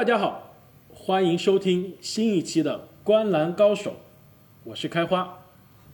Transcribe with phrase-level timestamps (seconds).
[0.00, 0.54] 大家好，
[0.88, 3.90] 欢迎收听新一期的《观篮高手》，
[4.64, 5.40] 我是开花。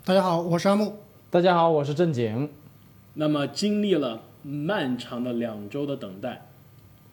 [0.05, 0.95] 大家好，我是阿木。
[1.29, 2.49] 大家好，我是正经。
[3.15, 6.47] 那么，经历了漫长的两周的等待，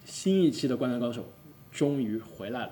[0.04, 1.22] 新一期的《观篮高手》
[1.72, 2.70] 终于回来了。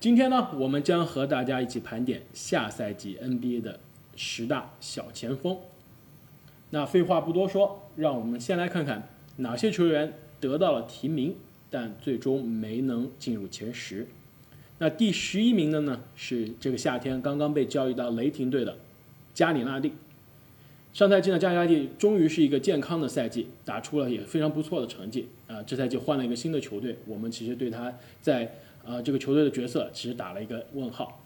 [0.00, 3.78] 今天呢，我们将和大家一起盘点下赛季 NBA 的
[4.16, 5.56] 十大小前锋。
[6.70, 11.36] 那废话不多说，让我们先来看看哪些球员得到了提名，
[11.72, 14.06] 但最终没能进入前十。
[14.78, 18.76] 那第十一名的呢，是这个夏天刚刚被交易到雷霆队的
[19.32, 19.92] 加里纳蒂。
[20.92, 25.62] 上赛季呢，加里纳蒂终于是一个健康的赛季，打出了也非常不错的成绩啊。
[25.62, 28.54] 这赛季换了一个新的球队，我们其实对他在
[28.84, 31.24] 啊这个球队的角色其实打了一个问号。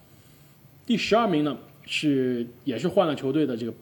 [0.85, 3.73] 第十二名呢是也是换了球队的这个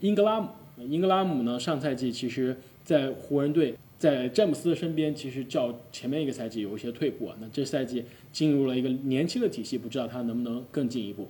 [0.00, 0.48] 英格拉姆。
[0.88, 7.36] 英格拉姆呢上赛季其实在湖人队在詹姆斯的身边，其实较前面一个赛季有一些退步啊。
[7.40, 11.28] 那这赛季进入了一个年轻的体系，不知道他能不能更进一步。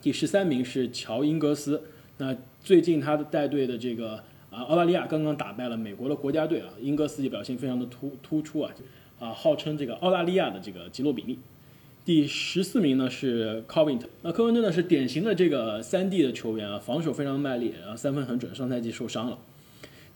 [0.00, 1.82] 第十三名是乔英格斯。
[2.18, 8.72] 那最近他的带队的这个啊澳大利亚刚刚打败了美国的国家队啊，英格斯也表现非常的突突出啊
[9.18, 11.38] 啊，号称这个澳大利亚的这个吉洛比利。
[12.04, 19.38] 第十四名呢是 Covington，那科文顿呢是典型的这个三 D 的球员啊，防守非常卖力，然后三分很准，上赛季受伤了。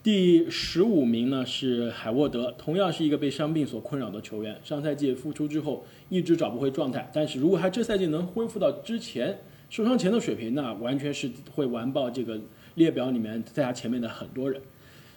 [0.06, 9.36] 第十五名呢是海沃德，同样是一个被伤病所困扰的球员，上赛季复出之后一直找不回状态，但是如果他这赛季能恢复到之前
[9.68, 12.40] 受伤前的水平，那完全是会完爆这个
[12.76, 14.62] 列表里面在他前面的很多人。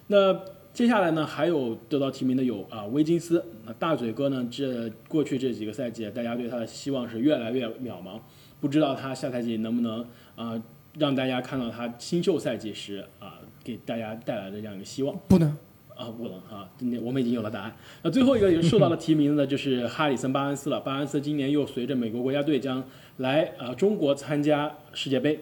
[0.08, 0.34] 那
[0.74, 8.20] 接下来呢，还有得到提名的有啊威金斯，那大嘴哥呢，这过去这几个赛季大家对他的希望是越来越渺茫，
[8.60, 10.04] 不知道他下赛季能不能
[10.36, 10.60] 啊
[11.00, 13.40] 让大家看到他新秀赛季时啊。
[13.62, 15.48] 给大家带来的这样一个希望，不能
[15.96, 16.68] 啊，不能啊！
[16.78, 17.76] 今天我们已经有了答案。
[18.02, 20.80] 那最后一个受到了提名的，就是哈里森·巴恩斯了。
[20.82, 22.84] 巴恩斯今年又随着美国国家队将
[23.18, 25.40] 来啊中国参加世界杯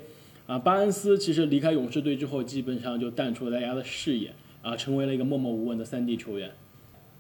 [0.47, 0.59] 啊。
[0.59, 6.51] 巴恩斯其实离开勇士队之后，基本上就淡出了大家的视野啊，成为了一个默默无闻的三 D 球员。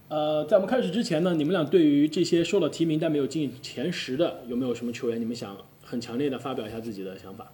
[0.09, 5.21] 呃，在我们开始之前呢，你们俩对于这些受了提名但没有进前十的，有没有什么球员？
[5.21, 7.49] 你们想很强烈的发表一下自己的想法？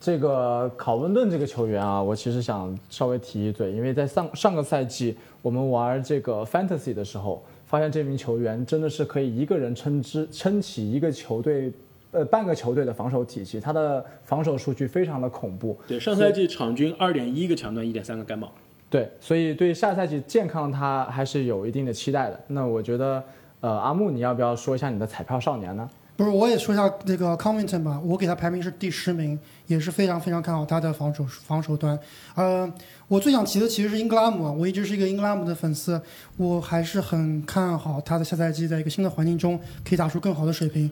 [0.00, 11.72] 这个考文顿这个球员啊，我其实想稍微提一嘴，因为在上上个赛季我们玩这个 fantasy 的时候，发现这名球员真的是可以一个人撑支撑起一个球队，
[12.10, 15.78] 呃，半个球队的防守体系，他的防守数据非常的恐怖。
[15.86, 18.50] 对，上赛季场均二点一个抢断，一点三个盖帽。
[18.90, 22.40] 对，所以对下赛季健康他还是有一定的期待的。
[22.46, 23.22] 那我觉得，
[23.60, 25.88] 呃，阿木，你要不要说一下你的彩票少年呢？
[26.18, 31.96] 不是，我也说一下那个 Covington 吧，我给他排名是第十名，也是非常非常看好他的防守防守端。
[32.34, 32.68] 呃，
[33.06, 36.02] 我最想提的其实是英格拉姆，我一直是一个英格拉姆的粉丝，
[36.36, 40.90] 我还是很看好他的下赛季在一个新的环境中可以打出更好的水平。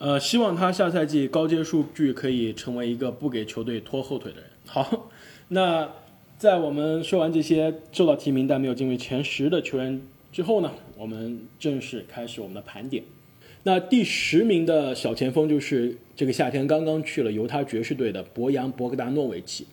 [0.00, 4.50] 呃，希望他下赛季高阶数据可以成为一个不给球队拖后腿的人。
[4.66, 5.08] 好，
[5.46, 5.88] 那
[6.36, 10.02] 在我们说完这些受到提名但没有进入前十的球员
[10.32, 13.04] 之后呢，我们正式开始我们的盘点。
[13.64, 19.66] 那第十名的小前锋就是这个夏天刚刚去了犹他爵士队的博扬·博格达诺维奇。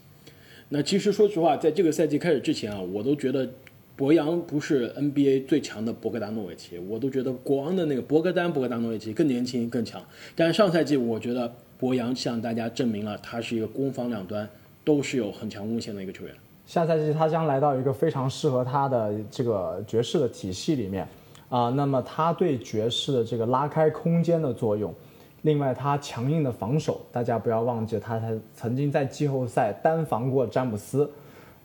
[0.70, 3.48] 那其实说实话，在这个赛季开始之前啊，我都觉得
[3.96, 10.04] 博扬不是 NBA 最强的博格达诺维奇，我都觉得国王的那个博格丹·博格达诺维奇更年轻更强。
[10.36, 14.50] 但是上赛季，我觉得博扬向大家证明了他是一个攻防两端
[14.84, 16.34] 都是有很强贡献的一个球员。
[16.66, 21.08] 下赛季他将来到一个非常适合他的这个爵士的体系里面。
[21.56, 24.94] 啊，那么他对爵士的这个拉开空间的作用，
[25.44, 31.10] 另外他强硬的防守，大家不要忘记，他才曾经在季后赛单防过詹姆斯，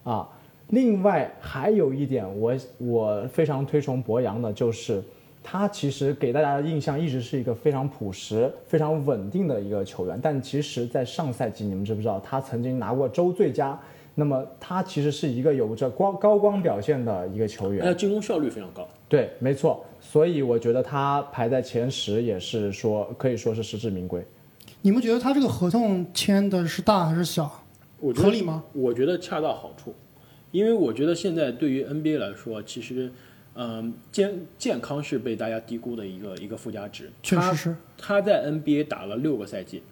[0.05, 0.29] 啊，
[0.69, 5.03] 另外还有一点，我我非常推崇博扬的，就是
[5.43, 13.77] 他其实给大家的印象一直是一个非常朴实、非常稳定的一个球员，但其实，在上赛季你们知不知道，他曾经拿过周最佳，
[14.15, 18.87] 那么他其实是一个有着光高光表现的一个球员，他进攻效率非常高。
[19.11, 24.25] 对，没错，所以我觉得他排在前十也是说可以说是实至名归。
[24.83, 27.65] 你们觉得他这个合同签的是大还是小
[27.99, 28.15] 我？
[28.15, 28.63] 合理吗？
[28.73, 29.93] 我觉得恰到好处，
[30.53, 33.11] 因为我觉得现在对于 NBA 来说，其实，
[33.55, 37.11] 嗯，健健康是被大家低估的一个一个附加值。
[37.21, 37.77] 确实是。
[37.99, 39.83] 他在 NBA 打了六个赛季，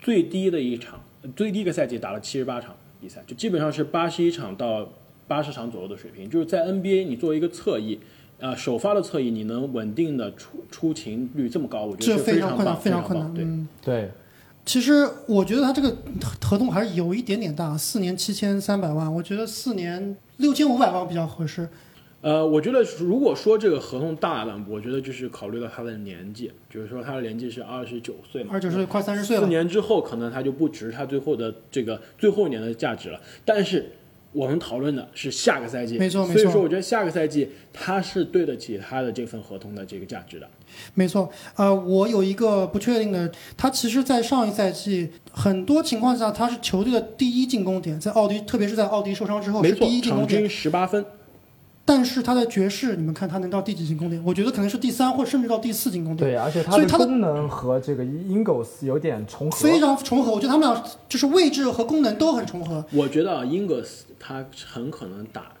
[0.00, 1.02] 最低的一场，
[1.34, 4.88] 最低一个赛季打了七十八场比赛，就基本上是八十一场到
[5.26, 6.30] 八十场左右的水平。
[6.30, 7.98] 就是在 NBA，你作为一个侧翼。
[8.42, 13.32] 啊，首发的侧翼你能稳定的出出勤率这么高，我觉得非常困难，非常困难。
[13.32, 13.46] 对
[13.82, 14.10] 对，
[14.66, 15.96] 其实我觉得他这个
[16.44, 21.68] 合同还是有一点点大，四年七千三百万，我觉得四年六千五百万比较合适。
[22.20, 33.20] 呃，我觉得如果说这个合同大了，我觉得就是考虑到他的年纪，就是说他的年纪是二十九岁嘛，二十九岁快三十岁了四，年之后可能他就不值他最后的这个最后一年的价值了。
[33.44, 33.90] 但是
[34.32, 40.48] 我们讨论的是下个赛季，没错没错所以说我觉得下个赛季他是对得起他的这份合同的这个价值的。
[40.94, 50.40] 没错，呃，我有一个不确定的，他其实，在上一赛季很多情况下，他是球队的第一进攻点，在奥迪，特别是在奥迪受伤之后，是没错第一，进攻点。
[50.40, 51.04] 场均十八分，
[51.84, 54.22] 但是他的爵士，你们看他能到第几进攻点？
[54.24, 59.58] 我觉得可能是第三，或甚至到第四进攻点，对，而且它的所以它的功能和这个 Ingles 有点重合。
[59.58, 60.30] 非常重合。
[60.30, 62.84] 我觉得他们俩就是位置和功能都很重合。
[62.92, 65.52] 我觉得啊，英格斯他很可能打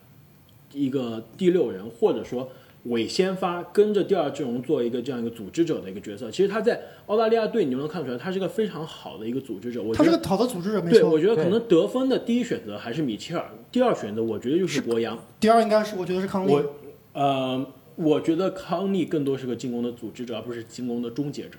[0.72, 2.48] 一个第六人，或者说
[2.84, 6.30] 伪先发，跟着第二阵容做一个这样一个组织者的一个角色。
[6.30, 9.80] 其实他在澳大利亚队，你就能看出来，他是个非常好的一个组织者。
[9.80, 11.20] 我觉得，他是个好的组织者，没对，错我。
[11.20, 15.16] 觉得可能得分的第一选择还是米切尔，第二选择我觉得就是博扬。
[15.38, 16.64] 第二应该是我觉得是康利我，
[17.12, 17.64] 呃，
[17.94, 21.58] 我觉得康利更多是个进攻的组织者，而不是进攻的终结者。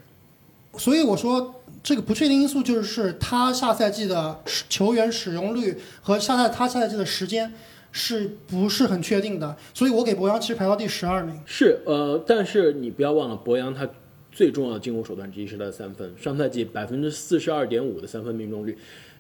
[0.76, 7.54] 所以我说这个不确定因素就是他下赛季的球员使用率和下赛他下赛季的时间
[7.94, 9.56] 是不是很确定的？
[9.74, 11.40] 所以我给博扬其实排到第十二名。
[11.46, 13.88] 是，呃，但是你不要忘了，博扬他
[14.32, 18.76] 最重要的进攻手段之一是他的三分，上赛季百分之四十二点五的三分命中率，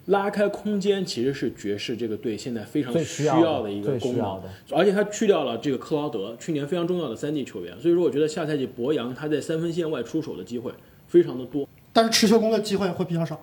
[0.08, 10.72] 拉开空间其实是爵士这个队现在非常需需要的的一个功能最需要的，而且他去掉了这个克劳德，去年非常重要的三 D 球员，所以说我觉得下赛季博扬他在三分线外出手的机会
[11.08, 11.70] 非常的多。
[11.94, 13.40] 但是持球攻的机会会比较少。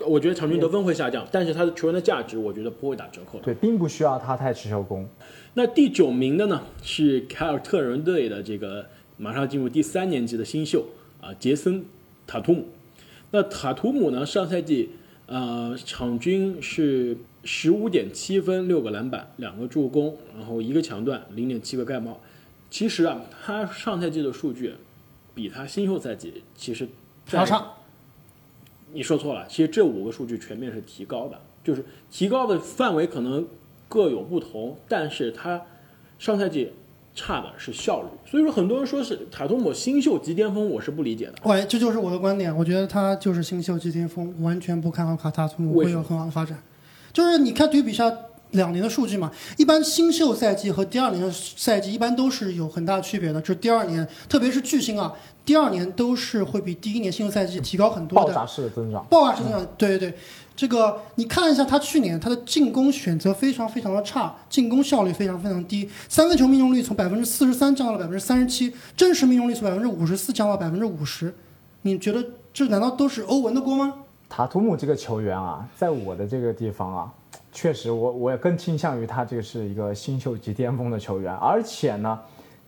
[0.00, 3.44] 对，我觉得场均得分会下降，但是他的球员的价值我觉得不会打折扣的。
[3.44, 5.06] 对，并不需要他太持球攻。
[5.54, 8.86] 那第九名的呢是凯尔特人队的这个
[9.16, 10.86] 马上进入第三年级的新秀
[11.20, 11.84] 啊，杰森
[12.26, 12.64] 塔图姆。
[13.32, 14.90] 那塔图姆呢，上赛季
[15.26, 22.20] 呃场均是十五点七分、六个篮板、两个助攻，然后一个抢断、零点七个盖帽。
[22.70, 24.74] 其实啊，他上赛季的数据
[25.34, 26.88] 比他新秀赛季其实
[27.32, 27.72] 要差，
[28.92, 33.46] 你说错了，其实这五个数据全面是提高的，就是提高的范围可能
[33.88, 35.60] 各有不同，但是它
[36.18, 36.72] 上赛季
[37.14, 41.34] 差的是效率，所以说很多人说是塔图姆新秀级巅峰，我是不理解的。
[41.44, 42.56] 喂，这就是我的观点。
[42.56, 46.62] 我觉得他就是新秀级巅峰，完全不看好卡塔图姆会有很好的发展。
[47.12, 48.08] 就是你看对比下
[48.52, 53.40] 两年的数据嘛，一般新秀赛季和第二年的赛季一般都是有很大区别的。
[53.40, 55.12] 就是第二年，特别是巨星啊，
[55.44, 58.26] 第二年都是会比第一年新秀赛季提高很多的。
[58.26, 59.04] 爆炸式的增长。
[59.10, 60.14] 爆炸式增长，对对对，
[60.56, 71.34] 这个你看一下他去年他的进攻选择非常非常的差，进攻效率非常非常低，三分球命中率从百分之四十三降到了百分之三十七，真实命中率从百分之五十四降到百分之五十，
[71.82, 73.94] 你觉得这难道都是欧文的锅吗？
[74.28, 77.12] 塔图姆这个球员啊，在我的这个地方啊，
[77.52, 82.18] 确实我我也更倾向于他这个是一个新秀级巅峰的球员，而且呢，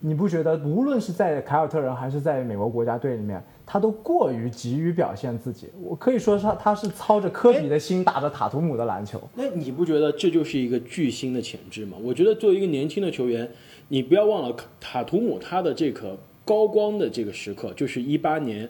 [0.00, 5.69] 你不觉得无论是在凯尔特人还是在美国国家队里面，他都过于急于表现自己？
[5.82, 9.20] 我可以说他他是操着科比的心打着塔图姆的篮球。
[9.34, 11.96] 那你不觉得这就是一个巨星的潜质吗？
[12.02, 13.49] 我觉得作为一个年轻的球员，
[13.88, 18.69] 你不要忘了塔图姆他的这个高光的这个时刻，就是一八年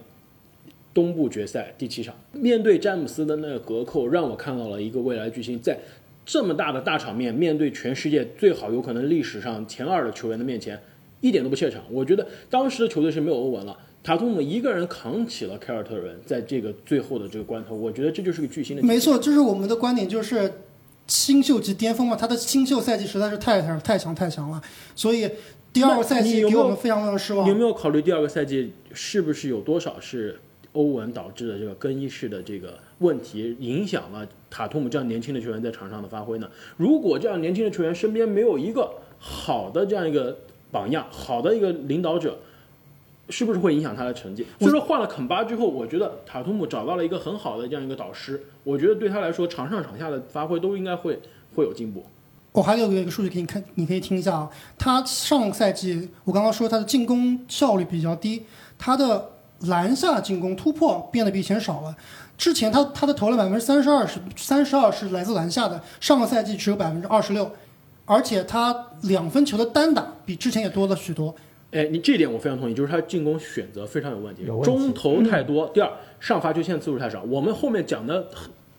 [0.93, 5.79] 东部决赛第七场，面对詹姆斯的那个隔扣，让我看到了一个未来巨星在
[6.24, 10.80] 这么大的大场面，面对全世界最好有可能历史上前二的球员的面前，
[11.20, 11.82] 一点都不怯场。
[11.90, 13.76] 我觉得当时的球队是没有欧文了。
[14.04, 18.82] 塔图姆一个人扛起了凯尔特人，在这个最后的这个关头，我觉得这就是个巨星的。
[18.82, 20.52] 没错，就是我们的观点，就是
[21.06, 24.61] 新秀级巅峰嘛，他的新秀赛季实在是太太太强太强了，
[24.97, 25.30] 所以
[25.73, 27.54] 第二个赛季给我们非常非常失望有。
[27.54, 30.40] 没有考虑第二个赛季是不是有多少是
[30.73, 36.49] 欧文导致的这个更衣室的这个问题，影响了塔图姆这样年轻的球员在场上的发挥呢？
[36.76, 40.37] 如果这样年轻的球员身边没有一个好的这样一个
[40.71, 42.38] 榜样，好的一个领导者，
[43.29, 44.47] 是不是会影响他的成绩？
[44.59, 51.19] 所以说换了肯巴之后，我觉得塔图姆找到了一个很好的这样一个导师，我觉得对他来说，场上场下的发挥都应该会
[51.55, 52.05] 会有进步。
[52.52, 54.50] 我还有一个数据给你看，你可以听一下啊。
[54.79, 58.43] 他上赛季我刚刚说他的进攻效率比较低，
[58.79, 59.31] 他的
[59.66, 61.97] 篮下进攻突破变得比以前少了。
[62.37, 67.50] 之前他他的投了百分之三十二是三十二是来自篮下的，上个赛季只有百分之二十六，
[68.04, 71.35] 而且他两分球的单打比之前也多了许多。
[71.71, 75.69] 哎，你这一点我非常同意，就是他进攻选择非常有问题，有问题中投太多。
[75.69, 75.90] 第二，
[76.21, 77.23] 上罚球线次数太少。
[77.23, 78.26] 我们后面讲的，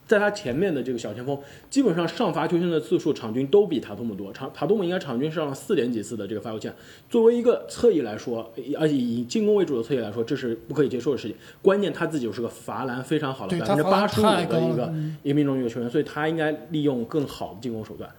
[0.05, 1.37] 在他前面的这个小前锋，
[1.69, 4.31] 基本上上罚球线的次数场均都比塔图姆多。
[4.33, 6.73] 场塔图姆应该场均上了四点几次的这个罚球线。
[7.09, 11.35] 作为一个侧翼来说，而且以进攻为主的侧翼来说，这是不可以接受的事情。
[11.61, 14.93] 关键他自己又是个罚篮非常好的对百分之八十五的一个
[15.23, 18.09] 一个命中率的球员，所以他应该利用更好的进攻手段。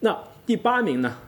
[0.00, 1.18] 那第八名呢？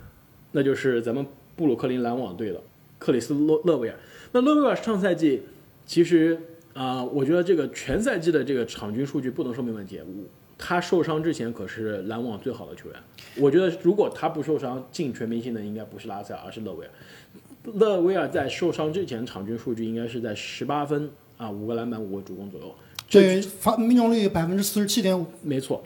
[0.53, 2.61] 那就是咱们布鲁克林篮网队的
[3.01, 3.97] 克里斯勒勒维尔。
[4.31, 5.43] 那勒维尔上赛季
[5.85, 6.41] 其实
[6.75, 10.01] 啊、我觉得这个全赛季的这个场均数据不能说明问题。
[10.57, 12.99] 他受伤之前可是篮网最好的球员。
[13.37, 16.93] 我觉得如果他不受伤，进全明星的应该不是拉塞尔，而是勒维尔。
[17.75, 22.75] 勒维尔在受伤之前场均数据应该是在十八分啊，五个篮板，五个助攻左右。
[23.09, 25.27] 这对，罚命中率百分之四十七点五。
[25.43, 25.83] 没错，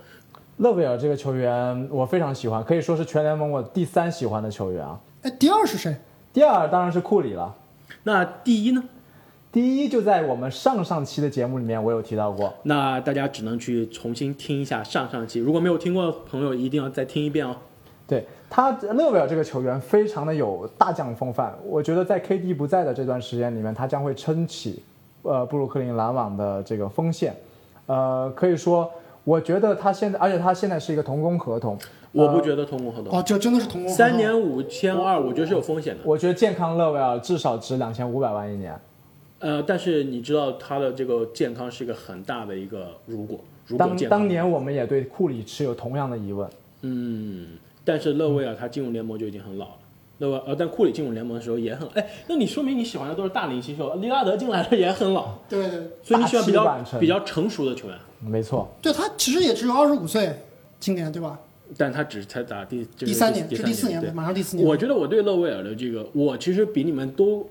[0.59, 5.01] 勒维尔这个球员我非常喜欢，可以说是全联盟我第三喜欢的球员啊。
[5.23, 5.97] 哎，第二是谁？
[6.33, 7.57] 第二当然是库里了，
[8.03, 8.85] 那第一呢？
[9.51, 12.53] 第一就在我们上上期的节目里面我有提到过。
[12.65, 17.57] 那大家只能去重新听一下上上期，如果没有听过的朋友，一定要再听一遍哦。
[18.07, 21.55] 对他，勒维尔这个球员非常的有大将风范。
[21.65, 24.83] 我觉得在 KD 不在的这段时间里面，他将会撑起
[25.23, 27.35] 呃布鲁克林篮网的这个锋线。
[27.87, 28.91] 呃，可以说，
[29.25, 31.79] 我觉得他现在，而且他现在是一个同工合同，
[32.13, 36.01] 我不觉得同工合同，哦，这真的是同工合同三年五千二，我觉得是有风险的。
[36.05, 38.79] 我觉得健康勒维尔至少值两千五百万一年。
[39.41, 46.49] 呃，但是你知道他的这个健康是一个很大的一个如果，如果当，当年我们也对库里持有同样的疑问。
[46.83, 47.49] 嗯，
[47.85, 49.75] 但是勒维尔他进入联盟就已经很老了。
[50.19, 60.35] 勒维尔，呃，但库里进入联盟的时候也很，哎，那你说明你喜欢的都是大龄新秀，利拉德进来了也很老，对对所以你喜欢比较晚比较成熟的球员，没错，对，他其实也只有二十五岁，
[60.81, 61.39] 今年对吧？
[61.77, 64.67] 但他只才打第这个第三年第是第四年，马上第四年。
[64.67, 67.47] 我觉得我对勒维尔的这个，我其实比你们都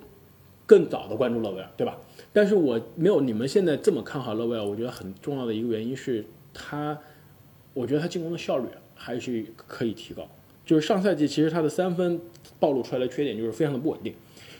[0.68, 1.98] 更早的关注勒维尔，对吧？
[2.32, 4.64] 但是我没有你们现在这么看好勒维尔。
[4.64, 6.96] 我觉得很重要的一个原因是他，
[7.74, 10.28] 我觉得他进攻的效率还是可以提高。
[10.66, 12.20] 就是上赛季其实他的三分
[12.60, 14.14] 暴露出来的缺点就是非常的不稳定。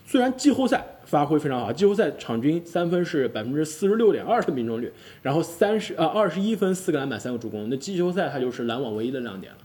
[0.06, 4.90] 虽然季后赛发挥非常好，季后赛场均三分是百分之四十六点二的命中率，
[5.22, 9.60] 然后三十呃二十一分四个篮板三个助攻，那季后赛他就是篮网唯一的亮点了。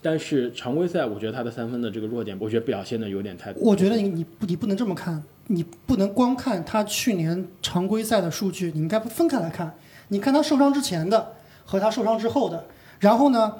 [0.00, 3.52] 但是常规赛，我觉得他的三分的这个弱点，我觉得表现的有点太。
[3.56, 5.20] 我觉得你你不你不能这么看，
[5.52, 9.74] 你不能光看他去年常规赛的数据，你应该分开来看。
[10.08, 11.32] 你看他受伤之前的
[11.64, 12.64] 和他受伤之后的，
[13.00, 13.52] 然后呢，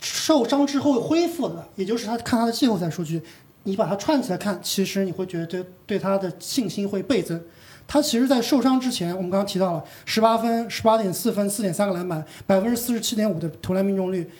[0.00, 3.22] 受伤之后恢复的，也就是他看他的季后赛数据，
[3.64, 7.38] 你把它串起来看，其实你会觉得对对他的信心会倍增。
[7.86, 14.30] 他其实，在受伤之前，我们刚刚提到了十八分、十八点四分、四点三个篮板、百分之四十七点五的投篮命中率，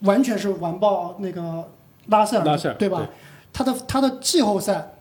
[0.00, 1.68] 完全是完爆那个
[2.06, 2.98] 拉塞尔，拉塞尔对吧？
[2.98, 3.06] 对
[3.52, 4.92] 他的他的季后赛，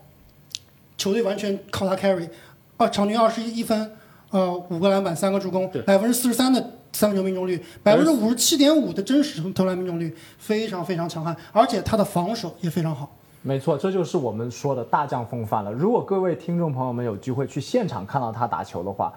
[0.99, 2.29] 球队完全靠他 carry，
[2.77, 3.91] 二场均二十一分，
[4.31, 6.59] 呃，五个篮板，三个助攻对，百分之四十三的
[6.91, 13.09] 三分球命中率，百分之五十七点五的真实投篮命中率，非常非常强悍，而且他的防守也非常好。
[13.41, 15.71] 没错，这就是我们说的大将风范了。
[15.71, 19.13] 如果各位听众朋友们有机会去现场看到他打球的话，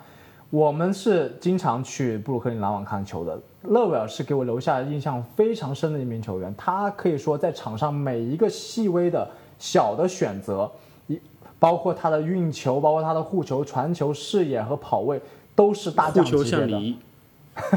[0.49, 3.41] 我们是经常去布鲁克林篮网看球的。
[3.63, 10.82] 勒维尔是给我留下印象非常深的一名球员，他可以说在场上每一个细微的小的选择，一
[11.63, 15.21] 包括他的运球，包括他的护球、传球、视野和跑位，
[15.55, 16.97] 都是大将级别的。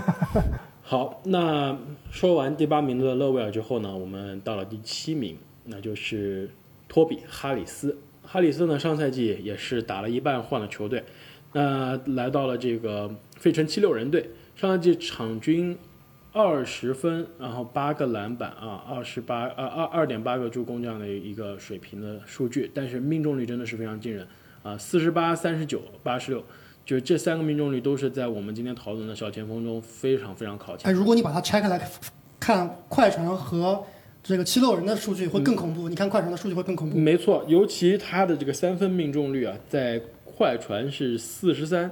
[0.82, 1.78] 好，那
[2.10, 6.50] 说完第八名的勒维尔之后呢，我们到了第七名，那就是
[6.90, 7.96] 托比哈里斯。
[8.24, 11.04] 哈里斯呢，上赛季也是打了一半换了球队，
[11.54, 14.32] 那来到了这个费城七六人队。
[14.56, 15.78] 上赛季场均
[16.36, 24.28] 二十分，然后八个篮板啊，二十八呃二二点八个助攻这样的一个水平的数据，但是命中率真的是非常惊人
[24.62, 26.44] 啊，四十八、三十九、八十六。
[26.86, 30.94] 就是这三个命中率都是在我们今天讨论的小前锋中非常非常靠哎，前。
[30.94, 31.82] 如果你把它拆开来
[32.38, 33.82] 看，快船和
[34.22, 35.88] 这个七六人的数据会更恐怖。
[35.88, 36.98] 你看快船的数据会更恐怖。
[36.98, 41.90] 没错，尤其他的这个三分命中率啊，在快船是四十三，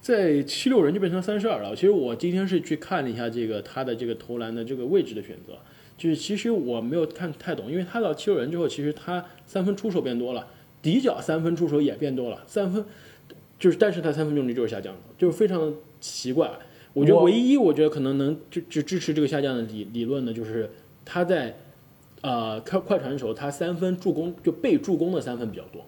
[0.00, 1.74] 在七六人就变成三十二了。
[1.76, 5.58] 其实我今天是去看了一下这个他的这个投篮的这个位置的选择，
[5.98, 10.46] 就是其实我没有看太懂，因为他到七六人之后，其实他三分出手变多了，
[10.80, 12.84] 底角三分出手也变多了，三分
[13.58, 16.50] 就是，但是他三分命中率就是下降的，就是非常奇怪。
[16.94, 20.70] 我觉得唯一我觉得可能能就就支持这个下降的理理论呢，就是
[21.04, 21.56] 他在
[22.22, 25.84] 呃快快船的时候，他三分助攻就被助攻的三分比较多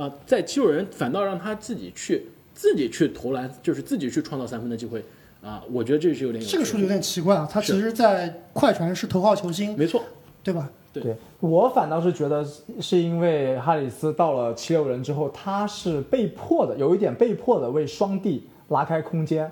[0.00, 5.04] 啊、在七六人反倒让他自己去自己去投篮，就是自己去创造三分的机会
[5.42, 10.02] 啊、我觉得这是有点有这个数据有点奇怪啊，他其实，在快船是头号球星，没错，
[10.42, 10.68] 对吧？
[10.92, 12.44] 对对我反倒是觉得
[12.80, 19.48] 是因为哈里斯到了七六人之后，他是被迫的，有一点被迫的为双帝拉开空间。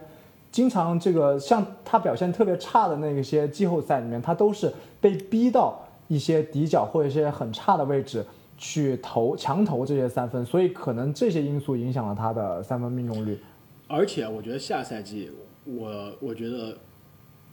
[0.51, 8.25] 经常这个像他表现特别差的那些季后赛里面，他都是被逼到一些底角或者一些很差的位置
[8.57, 13.39] 去投强投这些三分，所以可能这些因素影响了他的三分命中率。
[13.87, 15.31] 而且我觉得下赛季
[15.65, 16.77] 我我觉得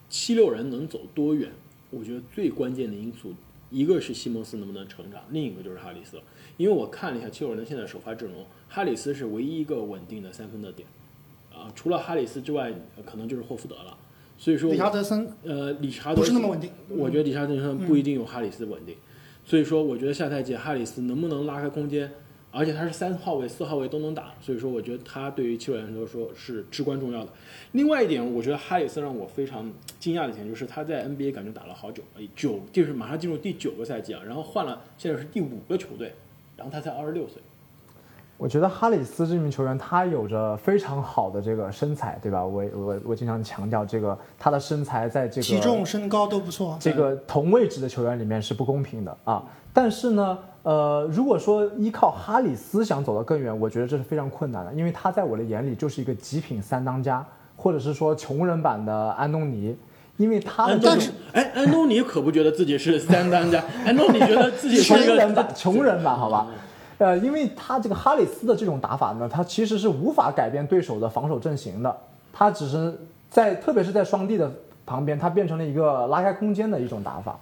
[0.09, 1.51] 七六人能走多远，
[1.89, 3.33] 我觉得最关键的因素
[3.69, 6.17] 一个是西蒙斯能不能成长，另一个就是哈里斯。
[6.57, 10.87] 因为我看了一下七六人现在首发阵容，哈里斯是唯一一个稳定的三分的点，
[11.51, 13.97] 啊，除了哈里斯之外，呃可能就是霍福德了。
[14.37, 16.71] 所以说理，查德森呃，理查德不是那么稳定。
[16.89, 18.95] 我觉得理查德森不一定有哈里斯稳定，
[19.43, 22.09] 所以说我觉得下赛季哈里斯能不能拉开空间，
[22.51, 27.31] 而且他是三号位、四号位都能打，所以说我觉得他对于七六人来说是至关重要的。
[27.73, 36.13] 另外一点，我觉得哈里斯让我非常惊讶的一点就是他在 NBA 感觉打了好久，呃九就是马上进入第九个赛季啊，然后换了现在是第五个球队，
[36.55, 37.41] 然后他才二十六岁。
[38.41, 42.43] 我觉得哈里斯这名球员，他有着非常好的这个身材，对吧？
[42.43, 46.75] 我我我经常强调这个他的身材在这个体重、身高都不错。
[46.79, 49.43] 这个同位置的球员里面是不公平的啊。
[49.71, 57.23] 但是呢，呃，如果说依靠哈里斯想走得更远，我觉得这是非常困难的，因为他在我的眼里就是一个极品三当家，
[57.55, 59.77] 或者是说穷人版的安东尼，
[60.17, 66.47] 因为他的这种安东尼，哎，安东尼可不觉得自己是三当家，安东尼觉得自己是 一个穷人版，穷人版，好吧。
[67.01, 71.97] 呃，因为他这个哈里斯的这种打法呢，他其实是无法改变对手的防守阵型的，
[72.31, 72.95] 他只是
[73.27, 74.51] 在，特别是在双 D 的
[74.85, 77.39] 旁边，他变成了一个拉开空间的一种打法。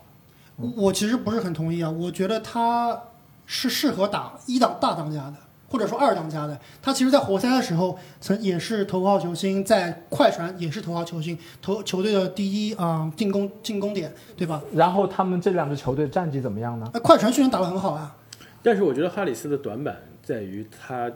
[0.78, 2.98] 我其实不是很同意啊，我觉得他
[3.46, 5.34] 是适合打一档大当家的，
[5.70, 6.58] 或者说二当家的。
[6.82, 14.62] 他其实，在活塞的时候，曾也是头号球星，在快船也是头号球星，头球队的第一啊、进攻进攻点，对吧？
[14.74, 16.90] 然后他们这两支球队战绩怎么样呢？
[16.94, 18.16] 那快船去年打得很好啊，
[18.62, 21.12] 但是我觉得哈里斯的短板在于他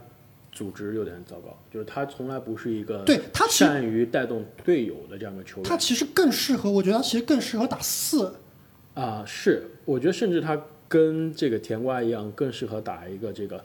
[0.52, 5.64] 组织有点糟糕，就是他从来不是一个对他善于带动队友的这样一个球员。
[5.64, 8.36] 他其实更适合，我觉得他其实更适合打四。
[8.94, 13.64] 啊、是，我觉得甚至他跟这个甜瓜一样，更适合打一个这个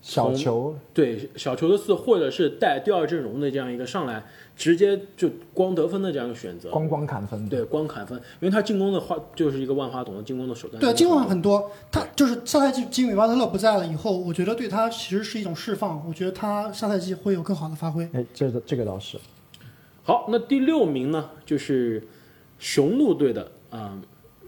[0.00, 4.24] 小球，对小球的四，或者是带第二阵容的这样一个上来，
[4.56, 6.70] 直接就光得分的这样一个选择。
[6.70, 7.48] 光光砍分。
[7.48, 10.80] 对光砍分，因为他进攻的话就是一个万花筒的进攻的手段。
[10.80, 11.70] 对，进攻很多。
[11.90, 16.02] 他就是上赛季吉米巴特勒不在了以后，我觉得对他其实是一种释放。
[16.08, 18.08] 我觉得他下赛季会有更好的发挥。
[18.12, 19.18] 哎，这个这个倒是。
[20.04, 22.06] 好，那第六名呢，就是
[22.58, 24.00] 雄鹿队的啊、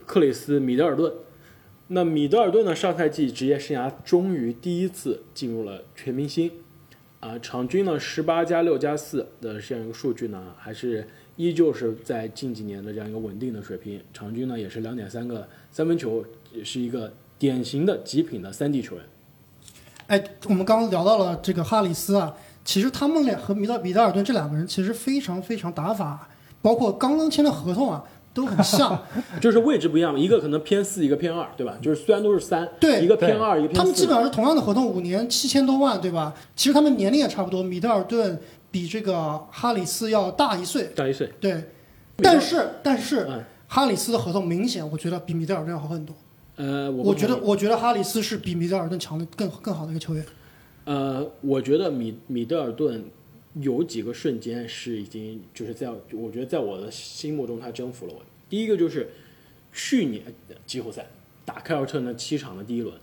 [0.06, 1.12] 克里斯米德尔顿。
[1.92, 6.48] 那米德尔顿呢，上赛季职业生涯终于第一次进入了全明星，
[7.18, 19.04] 啊、场均呢十八加六加四的这样一个数据呢，还是依旧是在近几年的这样一个稳定的水平，场均呢也是两点三个三分球，也是一个典型的极品的三 D 球员。
[20.06, 26.28] 哎，我们刚刚聊到了这个哈里斯啊，其实他们俩和米德米德尔顿这两个人其实非常非常打法，
[26.62, 28.98] 包括刚刚签的合同啊，都很像。
[29.40, 31.76] 就是位置不一样嘛，一个可能偏四，一个偏二，对吧？
[31.82, 33.78] 就是虽然都是三，对一个偏二，一个偏四。
[33.78, 36.34] 他们基本上是同样的合同，五年七千多万，对吧？
[36.54, 38.38] 其实他们年龄也差不多，米德尔顿
[38.70, 41.30] 比这个哈里斯要大一岁，大一岁。
[41.40, 41.62] 对。
[42.22, 46.14] 但是但是嗯哈里斯的合同明显，我觉得比米德尔顿要好很多。
[46.56, 50.22] 呃，我我觉得我觉得哈里斯是比米德尔顿强的更更好的一个球员。
[50.84, 53.02] 呃，我觉得米米德尔顿
[53.54, 58.22] 有几个瞬间是已经就是在我觉得在我的心目中他征服了我。
[58.48, 59.08] 第一个就是
[59.72, 60.22] 去年
[60.66, 61.06] 季后赛
[61.44, 62.94] 打凯尔特人七场的第一轮，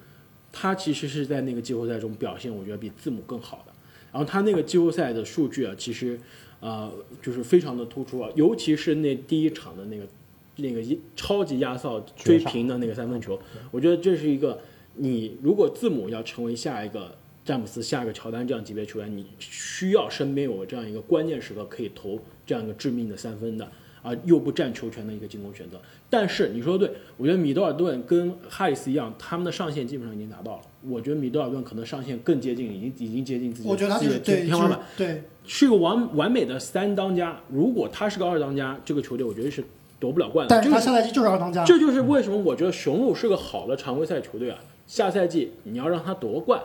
[0.52, 3.74] 他其实是在那个季后赛中表现，我觉得比字母更好的。
[4.12, 6.20] 然后他那个季后赛的数据啊，其实
[6.62, 10.08] 呃就是非常的突出啊，尤其是那第一场的那个
[10.56, 13.38] 那个一超级压哨追平的那个三分球，
[13.70, 14.62] 我觉得这是一个
[14.96, 17.16] 你如果字母要成为下一个
[17.48, 23.66] 詹姆斯、下一个乔丹这样级别球员，你需要身边有这样一个关键时刻可以投这样一个致命的三分的
[24.04, 25.80] 啊，又不占球权的一个进攻选择。
[26.10, 30.62] 但是你说的对，我觉得米德尔顿跟哈里斯一样，他们的上限基本上已经达到了。
[30.90, 34.82] 我觉得米德尔顿可能上限更接近，已经已经接近自己的我觉得自己的天花板。
[34.98, 37.40] 对，是一个完完美的三当家。
[37.50, 39.64] 如果他是个二当家，这个球队我觉得是
[40.02, 40.62] 夺不了冠的。
[40.64, 41.64] 他下赛季就是二当家。
[41.64, 44.60] 这就是为什么我觉得雄鹿是个好的常规赛球队啊。
[44.86, 46.62] 下赛季你要让他夺冠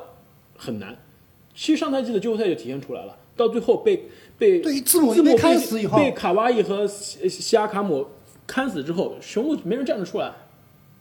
[0.62, 0.96] 很难。
[1.54, 8.06] 其实上赛季的季后赛就体现出来了，到最后被被对字母被字母看死以后被卡哇伊和西西亚卡姆
[8.46, 10.32] 看死之后，雄鹿没人站得出来。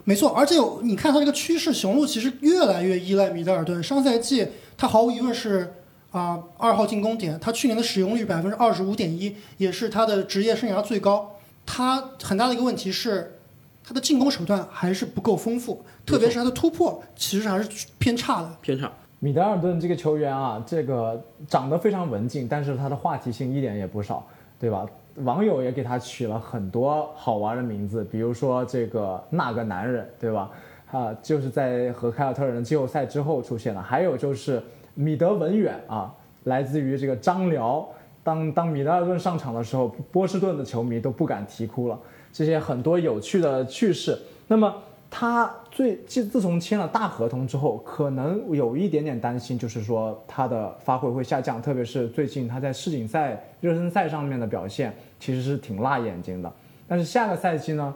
[0.03, 3.81] 没错，而且你看他这个趋势，雄鹿其实越来越依赖米德尔顿。
[3.83, 5.75] 上赛季他毫无疑问是
[6.09, 11.37] 啊、二号进攻点，他去年的使用率百分之二十五点一，也是他的职业生涯最高。
[11.65, 13.39] 他很大的一个问题是，
[13.83, 18.57] 他的进攻手段还是不够丰富，特别是他的突破其实还是偏差的。
[18.61, 18.91] 偏差，
[19.23, 24.25] 米德尔顿这个球员啊，这个长得非常文静，但是他的话题性一点也不少，
[24.59, 24.83] 对吧？
[25.17, 30.49] 网友也给他取了很多好玩的名字，比如说这个那个男人，对吧？
[30.91, 33.81] 啊，就是在和凯尔特人的季后赛之后出现了。
[33.81, 34.59] 还有就是
[34.95, 36.11] 米德文远啊，
[36.45, 37.87] 来自于这个张辽。
[38.23, 41.99] 当当米德尔顿上场的时候，波士顿的球迷都不敢啼哭了。
[42.33, 44.17] 这些很多有趣的趣事。
[44.47, 44.73] 那么
[45.13, 56.51] 他最自自从签了大合同之后，可能有一点点担心，就是说他的发挥会下降，特别是最近他在世锦赛热身赛上面的表现其实是挺辣眼睛的。
[56.87, 57.93] 但是下个赛季呢，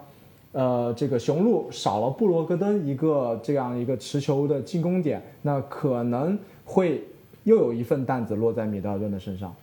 [0.51, 7.01] 呃，这个雄鹿少了布罗格登一个这样一个持球的进攻点，那可能会
[7.45, 9.55] 又有一份担子落在米德尔顿的身上。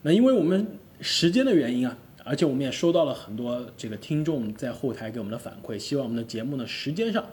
[0.00, 0.64] 那因为我们
[1.00, 1.98] 时间的原因啊。
[2.24, 7.24] 而且我们也收到了很多这个听众在后台给我们的反馈，希望我们的节目呢时间上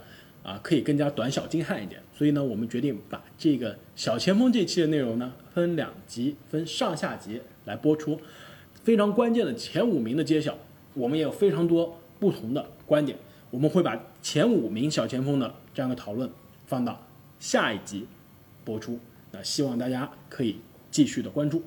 [0.44, 2.02] 啊可以更加短小精悍一点。
[2.14, 8.20] 所以呢，我们决定把这个小前锋这期的内容呢分两集，分上下集来播出。
[8.84, 10.58] 非常关键的前五名的揭晓，
[10.94, 13.18] 我们也有非常多不同的观点。
[13.50, 16.30] 我们会把前五名小前锋的这样的讨论
[16.66, 17.06] 放到
[17.40, 18.08] 下一集
[18.66, 19.00] 播出。
[19.32, 20.58] 那希望大家可以
[20.90, 21.64] 继续的关注。